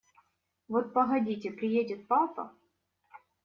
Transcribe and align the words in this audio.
Вот 0.67 0.93
погодите, 0.93 1.51
приедет 1.51 2.07
папа… 2.07 2.51